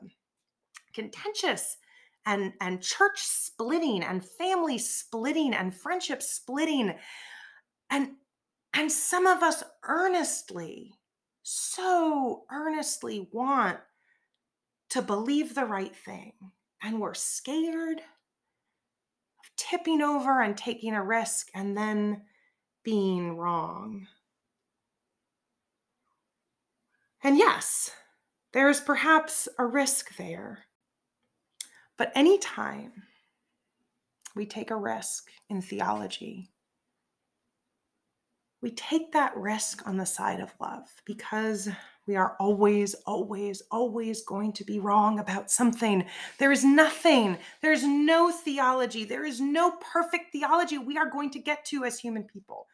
contentious 0.93 1.77
and 2.29 2.53
and 2.61 2.79
church 2.79 3.19
splitting 3.21 4.03
and 4.03 4.23
family 4.23 4.77
splitting 4.77 5.53
and 5.53 5.75
friendship 5.75 6.21
splitting. 6.21 6.93
And 7.89 8.11
and 8.73 8.91
some 8.91 9.25
of 9.25 9.41
us 9.41 9.63
earnestly 9.83 10.93
so 11.41 12.43
earnestly 12.51 13.27
want 13.31 13.79
to 14.91 15.01
believe 15.01 15.55
the 15.55 15.65
right 15.65 15.95
thing. 15.95 16.33
And 16.83 17.01
we're 17.01 17.15
scared 17.15 17.97
of 17.97 19.55
tipping 19.57 20.01
over 20.01 20.41
and 20.41 20.55
taking 20.55 20.93
a 20.93 21.03
risk 21.03 21.47
and 21.55 21.75
then 21.75 22.21
being 22.83 23.35
wrong. 23.35 24.07
And 27.23 27.37
yes 27.37 27.91
there's 28.51 28.79
perhaps 28.79 29.47
a 29.59 29.65
risk 29.65 30.15
there 30.17 30.65
but 31.99 32.13
anytime 32.15 32.93
we 34.33 34.45
take 34.45 34.71
a 34.71 34.75
risk 34.75 35.29
in 35.49 35.61
theology, 35.61 36.49
we 38.61 38.71
take 38.71 39.11
that 39.11 39.35
risk 39.35 39.85
on 39.85 39.97
the 39.97 40.05
side 40.05 40.39
of 40.39 40.53
love 40.61 40.87
because 41.05 41.67
we 42.07 42.15
are 42.15 42.37
always, 42.39 42.95
always, 43.05 43.61
always 43.69 44.23
going 44.23 44.53
to 44.53 44.63
be 44.63 44.79
wrong 44.79 45.19
about 45.19 45.51
something. 45.51 46.05
There 46.37 46.53
is 46.53 46.63
nothing, 46.63 47.37
there 47.61 47.73
is 47.73 47.83
no 47.83 48.31
theology, 48.31 49.03
there 49.03 49.25
is 49.25 49.41
no 49.41 49.71
perfect 49.71 50.31
theology 50.31 50.77
we 50.77 50.97
are 50.97 51.09
going 51.09 51.31
to 51.31 51.39
get 51.39 51.65
to 51.65 51.83
as 51.83 51.99
human 51.99 52.23
people. 52.23 52.67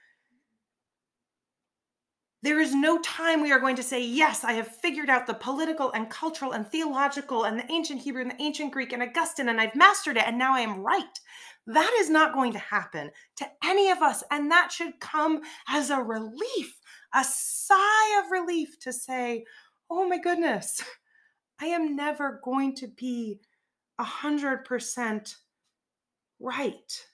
There 2.46 2.60
is 2.60 2.76
no 2.76 3.00
time 3.00 3.42
we 3.42 3.52
are 3.52 3.60
going 3.60 3.76
to 3.76 3.82
say, 3.82 4.06
Yes, 4.06 4.44
I 4.44 4.54
have 4.54 4.68
figured 4.68 5.10
out 5.10 5.26
the 5.26 5.34
political 5.34 5.92
and 5.94 6.08
cultural 6.12 6.52
and 6.52 6.68
theological 6.68 7.46
and 7.46 7.58
the 7.58 7.72
ancient 7.72 8.02
Hebrew 8.02 8.22
and 8.22 8.30
the 8.30 8.40
ancient 8.40 8.72
Greek 8.72 8.94
and 8.94 9.02
Augustine, 9.02 9.50
and 9.50 9.60
I've 9.60 9.76
mastered 9.76 10.16
it, 10.16 10.28
and 10.28 10.38
now 10.38 10.54
I 10.54 10.60
am 10.60 10.82
right. 10.82 11.20
That 11.66 11.92
is 12.00 12.08
not 12.08 12.36
going 12.36 12.54
to 12.54 12.60
happen 12.60 13.10
to 13.38 13.48
any 13.64 13.90
of 13.90 14.04
us. 14.04 14.24
And 14.30 14.52
that 14.52 14.72
should 14.72 15.00
come 15.00 15.42
as 15.68 15.90
a 15.90 16.04
relief, 16.04 16.80
a 17.16 17.24
sigh 17.24 18.22
of 18.24 18.30
relief 18.30 18.78
to 18.82 18.94
say, 18.94 19.44
Oh 19.90 20.08
my 20.08 20.20
goodness, 20.20 20.84
I 21.60 21.66
am 21.66 21.96
never 21.96 22.40
going 22.44 22.76
to 22.76 22.88
be 22.88 23.40
a 23.98 24.04
hundred 24.04 24.66
percent 24.66 25.38
right. 26.40 27.06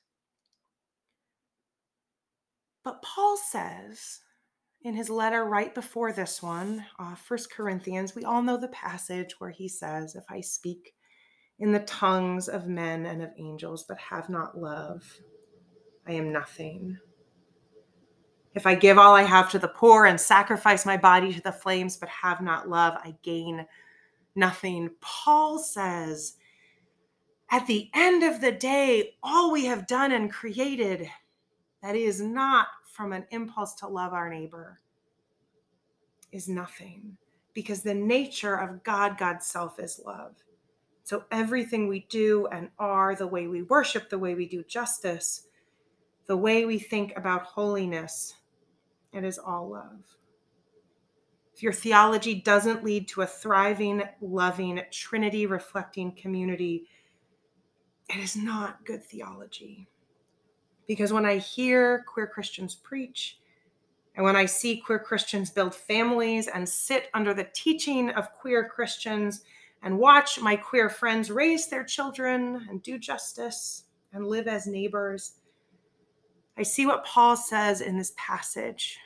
But 2.83 3.01
Paul 3.01 3.37
says 3.37 4.19
in 4.83 4.95
his 4.95 5.09
letter 5.09 5.45
right 5.45 5.73
before 5.73 6.11
this 6.11 6.41
one, 6.41 6.85
uh, 6.99 7.15
First 7.15 7.51
Corinthians, 7.51 8.15
we 8.15 8.23
all 8.23 8.41
know 8.41 8.57
the 8.57 8.67
passage 8.69 9.35
where 9.39 9.51
he 9.51 9.67
says, 9.67 10.15
If 10.15 10.23
I 10.29 10.41
speak 10.41 10.95
in 11.59 11.71
the 11.71 11.81
tongues 11.81 12.47
of 12.47 12.67
men 12.67 13.05
and 13.05 13.21
of 13.21 13.29
angels, 13.37 13.85
but 13.87 13.97
have 13.99 14.29
not 14.29 14.57
love, 14.57 15.03
I 16.07 16.13
am 16.13 16.31
nothing. 16.31 16.97
If 18.53 18.65
I 18.65 18.75
give 18.75 18.97
all 18.97 19.15
I 19.15 19.21
have 19.21 19.51
to 19.51 19.59
the 19.59 19.67
poor 19.67 20.05
and 20.05 20.19
sacrifice 20.19 20.85
my 20.85 20.97
body 20.97 21.31
to 21.33 21.41
the 21.41 21.51
flames, 21.51 21.97
but 21.97 22.09
have 22.09 22.41
not 22.41 22.67
love, 22.67 22.95
I 22.97 23.15
gain 23.21 23.65
nothing. 24.35 24.89
Paul 24.99 25.59
says, 25.59 26.33
at 27.51 27.67
the 27.67 27.89
end 27.93 28.23
of 28.23 28.41
the 28.41 28.51
day, 28.51 29.15
all 29.21 29.51
we 29.51 29.65
have 29.65 29.87
done 29.87 30.11
and 30.11 30.31
created 30.31 31.07
that 31.83 31.95
is 31.95 32.21
not 32.21 32.67
from 32.91 33.13
an 33.13 33.25
impulse 33.31 33.73
to 33.75 33.87
love 33.87 34.13
our 34.13 34.29
neighbor 34.29 34.79
is 36.31 36.47
nothing 36.47 37.17
because 37.53 37.81
the 37.81 37.93
nature 37.93 38.55
of 38.55 38.83
God, 38.83 39.17
God's 39.17 39.47
self 39.47 39.79
is 39.79 40.01
love. 40.05 40.35
So 41.03 41.25
everything 41.31 41.87
we 41.87 42.05
do 42.09 42.47
and 42.47 42.69
are, 42.77 43.15
the 43.15 43.27
way 43.27 43.47
we 43.47 43.63
worship, 43.63 44.09
the 44.09 44.19
way 44.19 44.35
we 44.35 44.47
do 44.47 44.63
justice, 44.63 45.47
the 46.27 46.37
way 46.37 46.65
we 46.65 46.79
think 46.79 47.13
about 47.17 47.43
holiness, 47.43 48.35
it 49.11 49.23
is 49.23 49.37
all 49.37 49.69
love. 49.69 50.17
If 51.53 51.63
your 51.63 51.73
theology 51.73 52.35
doesn't 52.35 52.83
lead 52.83 53.07
to 53.09 53.21
a 53.21 53.27
thriving, 53.27 54.03
loving, 54.21 54.81
Trinity 54.91 55.45
reflecting 55.45 56.13
community, 56.13 56.87
it 58.09 58.19
is 58.19 58.35
not 58.35 58.85
good 58.85 59.03
theology. 59.03 59.87
Because 60.91 61.13
when 61.13 61.25
I 61.25 61.37
hear 61.37 62.03
queer 62.05 62.27
Christians 62.27 62.75
preach, 62.75 63.39
and 64.17 64.25
when 64.25 64.35
I 64.35 64.45
see 64.45 64.75
queer 64.75 64.99
Christians 64.99 65.49
build 65.49 65.73
families 65.73 66.49
and 66.49 66.67
sit 66.67 67.09
under 67.13 67.33
the 67.33 67.47
teaching 67.53 68.09
of 68.09 68.33
queer 68.33 68.67
Christians 68.67 69.45
and 69.83 69.97
watch 69.97 70.37
my 70.41 70.57
queer 70.57 70.89
friends 70.89 71.31
raise 71.31 71.67
their 71.67 71.85
children 71.85 72.67
and 72.69 72.83
do 72.83 72.97
justice 72.97 73.85
and 74.11 74.27
live 74.27 74.49
as 74.49 74.67
neighbors, 74.67 75.35
I 76.57 76.63
see 76.63 76.85
what 76.85 77.05
Paul 77.05 77.37
says 77.37 77.79
in 77.79 77.97
this 77.97 78.11
passage 78.17 78.99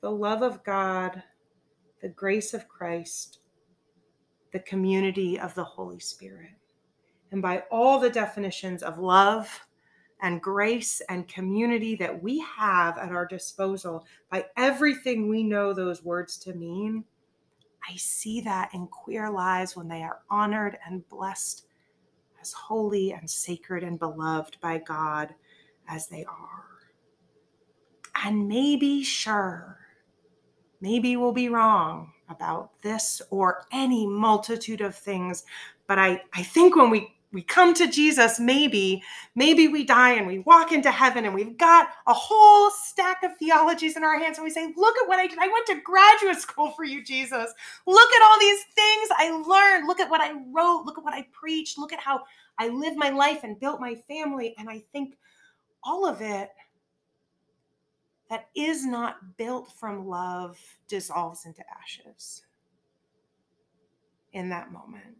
the 0.00 0.10
love 0.10 0.42
of 0.42 0.64
God, 0.64 1.22
the 2.00 2.08
grace 2.08 2.54
of 2.54 2.66
Christ, 2.66 3.38
the 4.52 4.58
community 4.58 5.38
of 5.38 5.54
the 5.54 5.62
Holy 5.62 6.00
Spirit. 6.00 6.50
And 7.30 7.40
by 7.40 7.60
all 7.70 8.00
the 8.00 8.10
definitions 8.10 8.82
of 8.82 8.98
love, 8.98 9.64
and 10.22 10.40
grace 10.40 11.02
and 11.08 11.26
community 11.28 11.96
that 11.96 12.22
we 12.22 12.38
have 12.40 12.96
at 12.96 13.10
our 13.10 13.26
disposal 13.26 14.06
by 14.30 14.46
everything 14.56 15.28
we 15.28 15.42
know 15.42 15.72
those 15.72 16.04
words 16.04 16.38
to 16.38 16.54
mean, 16.54 17.04
I 17.88 17.96
see 17.96 18.40
that 18.42 18.70
in 18.72 18.86
queer 18.86 19.28
lives 19.28 19.76
when 19.76 19.88
they 19.88 20.02
are 20.02 20.20
honored 20.30 20.78
and 20.86 21.06
blessed 21.08 21.66
as 22.40 22.52
holy 22.52 23.12
and 23.12 23.28
sacred 23.28 23.82
and 23.82 23.98
beloved 23.98 24.58
by 24.60 24.78
God 24.78 25.34
as 25.88 26.06
they 26.06 26.24
are. 26.24 26.66
And 28.24 28.46
maybe, 28.46 29.02
sure, 29.02 29.78
maybe 30.80 31.16
we'll 31.16 31.32
be 31.32 31.48
wrong 31.48 32.12
about 32.28 32.70
this 32.82 33.20
or 33.30 33.66
any 33.72 34.06
multitude 34.06 34.80
of 34.80 34.94
things. 34.94 35.44
But 35.88 35.98
I, 35.98 36.22
I 36.32 36.44
think 36.44 36.76
when 36.76 36.90
we 36.90 37.14
we 37.32 37.42
come 37.42 37.72
to 37.74 37.88
Jesus, 37.88 38.38
maybe, 38.38 39.02
maybe 39.34 39.66
we 39.68 39.84
die 39.84 40.12
and 40.12 40.26
we 40.26 40.40
walk 40.40 40.70
into 40.70 40.90
heaven 40.90 41.24
and 41.24 41.34
we've 41.34 41.56
got 41.56 41.88
a 42.06 42.12
whole 42.12 42.70
stack 42.70 43.22
of 43.22 43.30
theologies 43.38 43.96
in 43.96 44.04
our 44.04 44.18
hands 44.18 44.36
and 44.36 44.44
we 44.44 44.50
say, 44.50 44.72
Look 44.76 44.96
at 44.98 45.08
what 45.08 45.18
I 45.18 45.26
did. 45.26 45.38
I 45.38 45.48
went 45.48 45.66
to 45.68 45.80
graduate 45.82 46.36
school 46.36 46.72
for 46.72 46.84
you, 46.84 47.02
Jesus. 47.02 47.52
Look 47.86 48.12
at 48.12 48.22
all 48.22 48.38
these 48.38 48.62
things 48.74 49.08
I 49.16 49.30
learned. 49.30 49.88
Look 49.88 50.00
at 50.00 50.10
what 50.10 50.20
I 50.20 50.32
wrote. 50.52 50.84
Look 50.84 50.98
at 50.98 51.04
what 51.04 51.14
I 51.14 51.26
preached. 51.32 51.78
Look 51.78 51.92
at 51.92 52.00
how 52.00 52.20
I 52.58 52.68
lived 52.68 52.96
my 52.96 53.08
life 53.08 53.44
and 53.44 53.58
built 53.58 53.80
my 53.80 53.94
family. 53.94 54.54
And 54.58 54.68
I 54.68 54.82
think 54.92 55.16
all 55.82 56.06
of 56.06 56.20
it 56.20 56.50
that 58.28 58.48
is 58.54 58.84
not 58.84 59.36
built 59.36 59.72
from 59.72 60.06
love 60.06 60.58
dissolves 60.88 61.46
into 61.46 61.62
ashes 61.80 62.42
in 64.32 64.48
that 64.50 64.72
moment. 64.72 65.16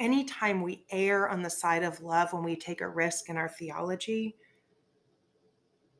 Anytime 0.00 0.62
we 0.62 0.82
err 0.90 1.28
on 1.28 1.42
the 1.42 1.50
side 1.50 1.82
of 1.82 2.00
love 2.00 2.32
when 2.32 2.42
we 2.42 2.56
take 2.56 2.80
a 2.80 2.88
risk 2.88 3.28
in 3.28 3.36
our 3.36 3.50
theology, 3.50 4.34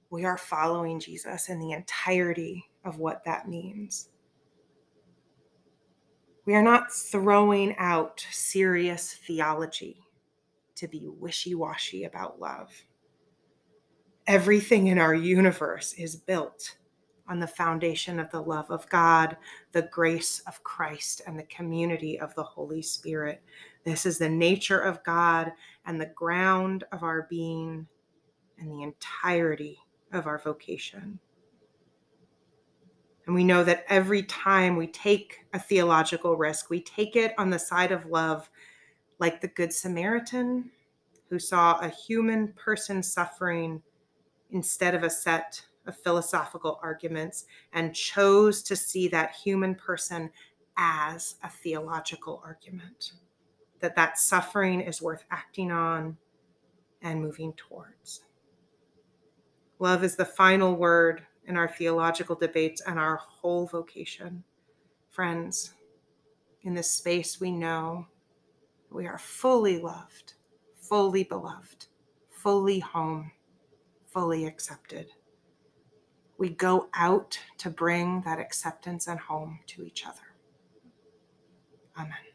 we 0.08 0.24
are 0.24 0.38
following 0.38 0.98
Jesus 0.98 1.50
in 1.50 1.60
the 1.60 1.72
entirety 1.72 2.70
of 2.82 2.98
what 2.98 3.22
that 3.26 3.46
means. 3.46 4.08
We 6.46 6.54
are 6.54 6.62
not 6.62 6.90
throwing 6.90 7.76
out 7.76 8.26
serious 8.30 9.12
theology 9.12 10.00
to 10.76 10.88
be 10.88 11.06
wishy 11.06 11.54
washy 11.54 12.04
about 12.04 12.40
love. 12.40 12.72
Everything 14.26 14.86
in 14.86 14.98
our 14.98 15.14
universe 15.14 15.92
is 15.92 16.16
built 16.16 16.76
on 17.28 17.38
the 17.38 17.46
foundation 17.46 18.18
of 18.18 18.30
the 18.30 18.42
love 18.42 18.70
of 18.70 18.88
God, 18.88 19.36
the 19.72 19.82
grace 19.82 20.40
of 20.46 20.62
Christ, 20.64 21.20
and 21.26 21.38
the 21.38 21.44
community 21.44 22.18
of 22.18 22.34
the 22.34 22.42
Holy 22.42 22.82
Spirit. 22.82 23.42
This 23.84 24.04
is 24.04 24.18
the 24.18 24.28
nature 24.28 24.80
of 24.80 25.02
God 25.04 25.52
and 25.86 26.00
the 26.00 26.06
ground 26.06 26.84
of 26.92 27.02
our 27.02 27.26
being 27.30 27.86
and 28.58 28.70
the 28.70 28.82
entirety 28.82 29.78
of 30.12 30.26
our 30.26 30.38
vocation. 30.38 31.18
And 33.26 33.34
we 33.34 33.44
know 33.44 33.64
that 33.64 33.84
every 33.88 34.22
time 34.24 34.76
we 34.76 34.86
take 34.88 35.46
a 35.52 35.58
theological 35.58 36.36
risk, 36.36 36.68
we 36.68 36.80
take 36.80 37.16
it 37.16 37.32
on 37.38 37.50
the 37.50 37.58
side 37.58 37.92
of 37.92 38.06
love, 38.06 38.50
like 39.18 39.40
the 39.40 39.48
Good 39.48 39.72
Samaritan 39.72 40.70
who 41.28 41.38
saw 41.38 41.78
a 41.78 41.88
human 41.88 42.48
person 42.54 43.02
suffering 43.02 43.80
instead 44.50 44.94
of 44.94 45.04
a 45.04 45.10
set 45.10 45.62
of 45.86 45.96
philosophical 45.96 46.80
arguments 46.82 47.46
and 47.72 47.94
chose 47.94 48.62
to 48.64 48.74
see 48.74 49.06
that 49.08 49.34
human 49.34 49.74
person 49.74 50.30
as 50.76 51.36
a 51.44 51.48
theological 51.48 52.42
argument 52.44 53.12
that 53.80 53.96
that 53.96 54.18
suffering 54.18 54.80
is 54.80 55.02
worth 55.02 55.24
acting 55.30 55.70
on 55.70 56.16
and 57.02 57.20
moving 57.22 57.52
towards 57.54 58.22
love 59.80 60.04
is 60.04 60.14
the 60.14 60.24
final 60.24 60.76
word 60.76 61.22
in 61.46 61.56
our 61.56 61.66
theological 61.66 62.36
debates 62.36 62.80
and 62.86 62.98
our 62.98 63.16
whole 63.16 63.66
vocation. 63.66 64.44
Friends, 65.08 65.72
in 66.62 66.74
this 66.74 66.90
space, 66.90 67.40
we 67.40 67.50
know 67.50 68.06
we 68.90 69.06
are 69.06 69.18
fully 69.18 69.78
loved, 69.78 70.34
fully 70.76 71.24
beloved, 71.24 71.86
fully 72.30 72.78
home, 72.78 73.32
fully 74.06 74.46
accepted. 74.46 75.06
We 76.38 76.50
go 76.50 76.88
out 76.94 77.38
to 77.58 77.70
bring 77.70 78.22
that 78.22 78.38
acceptance 78.38 79.08
and 79.08 79.18
home 79.18 79.60
to 79.68 79.82
each 79.82 80.06
other. 80.06 80.34
Amen. 81.98 82.29